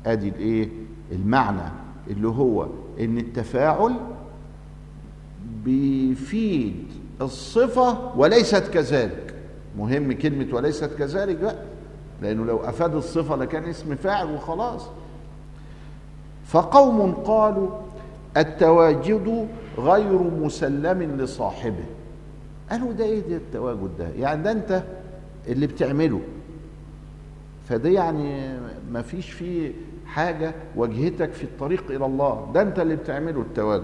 [0.06, 0.70] أدي الإيه؟
[1.12, 1.72] المعنى
[2.08, 2.68] اللي هو
[3.00, 3.94] إن التفاعل
[5.66, 6.86] بيفيد
[7.22, 9.25] الصفة وليست كذلك.
[9.78, 11.56] مهم كلمة وليست كذلك؟ بقى
[12.22, 14.88] لأنه لو أفاد الصفة لكان اسم فاعل وخلاص.
[16.46, 17.70] فقوم قالوا
[18.38, 19.48] التواجد
[19.78, 21.86] غير مسلم لصاحبه.
[22.72, 24.84] قالوا ده إيه ده التواجد ده؟ يعني ده أنت
[25.48, 26.22] اللي بتعمله.
[27.70, 28.58] فده يعني
[28.92, 29.72] ما فيش فيه
[30.08, 32.52] حاجة واجهتك في الطريق إلى الله.
[32.54, 33.84] ده أنت اللي بتعمله التواجد.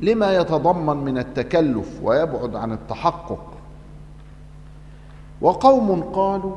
[0.00, 3.51] لما يتضمن من التكلف ويبعد عن التحقق
[5.42, 6.56] وقوم قالوا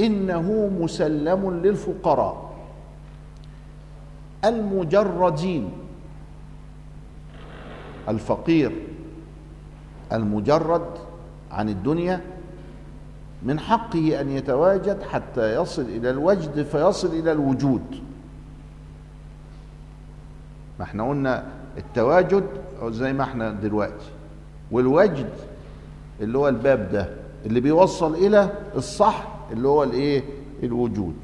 [0.00, 2.52] إنه مسلم للفقراء
[4.44, 5.70] المجردين
[8.08, 8.72] الفقير
[10.12, 10.86] المجرد
[11.50, 12.20] عن الدنيا
[13.42, 17.82] من حقه أن يتواجد حتى يصل إلى الوجد فيصل إلى الوجود.
[20.78, 21.44] ما إحنا قلنا
[21.78, 22.44] التواجد
[22.84, 24.10] زي ما إحنا دلوقتي
[24.70, 25.30] والوجد
[26.20, 30.22] اللي هو الباب ده اللي بيوصل إلى الصح اللي هو الإيه؟
[30.62, 31.14] الوجود.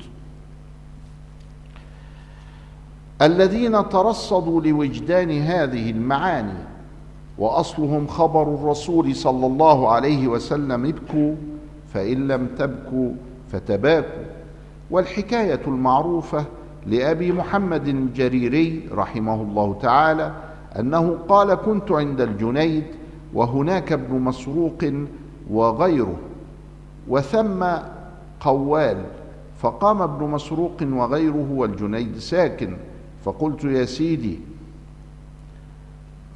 [3.23, 6.59] الذين ترصدوا لوجدان هذه المعاني
[7.39, 11.35] وأصلهم خبر الرسول صلى الله عليه وسلم ابكوا
[11.95, 13.13] فإن لم تبكوا
[13.53, 14.25] فتباكوا.
[14.91, 16.45] والحكاية المعروفة
[16.87, 20.33] لأبي محمد الجريري رحمه الله تعالى
[20.79, 22.85] أنه قال كنت عند الجنيد
[23.35, 24.93] وهناك ابن مسروق
[25.51, 26.17] وغيره.
[27.09, 27.67] وثم
[28.41, 29.05] قوال
[29.59, 32.77] فقام ابن مسروق وغيره والجنيد ساكن.
[33.25, 34.41] فقلت يا سيدي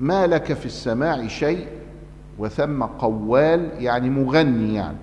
[0.01, 1.67] ما لك في السماع شيء؟
[2.39, 4.97] وثم قوال يعني مغني يعني.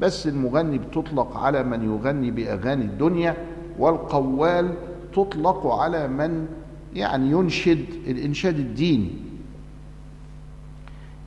[0.00, 3.36] بس المغني بتطلق على من يغني بأغاني الدنيا
[3.78, 4.74] والقوال
[5.12, 6.46] تطلق على من
[6.94, 9.10] يعني ينشد الإنشاد الديني.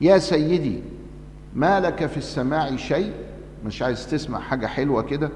[0.00, 0.80] يا سيدي
[1.58, 3.12] ما لك في السماع شيء؟
[3.66, 5.30] مش عايز تسمع حاجة حلوة كده؟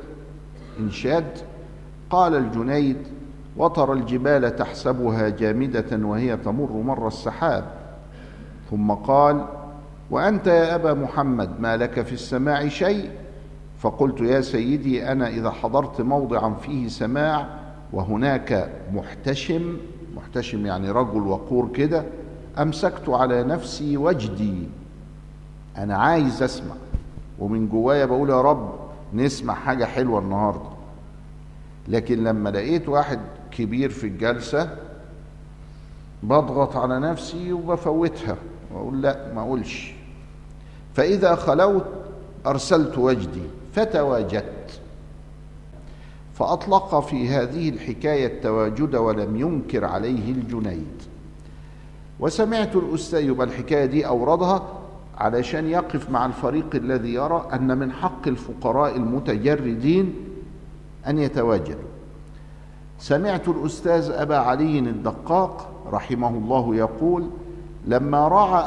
[0.80, 1.38] إنشاد.
[2.10, 2.96] قال الجنيد
[3.56, 7.64] وترى الجبال تحسبها جامدة وهي تمر مر السحاب.
[8.70, 9.44] ثم قال
[10.10, 13.10] وأنت يا أبا محمد ما لك في السماع شيء؟
[13.78, 17.46] فقلت يا سيدي أنا إذا حضرت موضعا فيه سماع
[17.92, 19.76] وهناك محتشم
[20.16, 22.04] محتشم يعني رجل وقور كده
[22.58, 24.68] أمسكت على نفسي وجدي.
[25.78, 26.74] أنا عايز أسمع.
[27.38, 28.72] ومن جوايا بقول يا رب
[29.14, 30.70] نسمع حاجة حلوة النهارده.
[31.88, 33.20] لكن لما لقيت واحد
[33.50, 34.76] كبير في الجلسة
[36.22, 38.36] بضغط على نفسي وبفوتها.
[38.74, 39.94] واقول لا ما أقولش.
[40.94, 41.86] فإذا خلوت
[42.46, 43.42] أرسلت وجدي
[43.72, 44.80] فتواجدت.
[46.34, 51.02] فأطلق في هذه الحكاية التواجد ولم ينكر عليه الجنيد.
[52.20, 54.81] وسمعت الأستاذ يبقى الحكاية دي أوردها.
[55.22, 60.14] علشان يقف مع الفريق الذي يرى أن من حق الفقراء المتجردين
[61.06, 61.90] أن يتواجدوا.
[62.98, 67.30] سمعت الأستاذ أبا علي الدقاق رحمه الله يقول
[67.86, 68.60] لما رأى